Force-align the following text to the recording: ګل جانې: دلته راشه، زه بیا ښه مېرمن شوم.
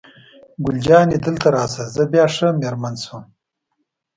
ګل 0.63 0.77
جانې: 0.85 1.17
دلته 1.25 1.47
راشه، 1.55 1.83
زه 1.95 2.01
بیا 2.11 2.25
ښه 2.35 2.47
مېرمن 2.61 2.95
شوم. 3.03 3.23